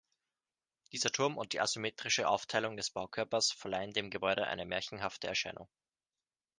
[0.93, 5.67] Dieser Turm und die asymmetrische Aufteilung des Baukörpers verleihen dem Gebäude eine „märchenhafte“ Erscheinung.